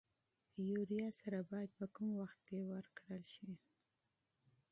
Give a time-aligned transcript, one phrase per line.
[0.69, 3.51] یوریا سره باید په کوم وخت کې ورکړل شي؟